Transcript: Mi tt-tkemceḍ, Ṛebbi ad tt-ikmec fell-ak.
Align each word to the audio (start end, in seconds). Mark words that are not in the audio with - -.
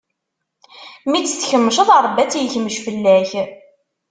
Mi 1.09 1.19
tt-tkemceḍ, 1.21 1.89
Ṛebbi 2.05 2.19
ad 2.21 2.29
tt-ikmec 2.29 2.75
fell-ak. 2.85 3.31